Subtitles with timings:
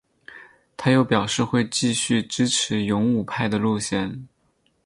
[0.75, 4.27] 他又表示会继续支持勇武派的路线。